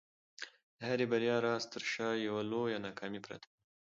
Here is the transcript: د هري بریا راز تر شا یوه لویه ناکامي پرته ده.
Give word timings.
د 0.77 0.79
هري 0.89 1.05
بریا 1.11 1.35
راز 1.45 1.63
تر 1.73 1.83
شا 1.91 2.07
یوه 2.27 2.41
لویه 2.51 2.77
ناکامي 2.85 3.19
پرته 3.25 3.47
ده. 3.51 3.57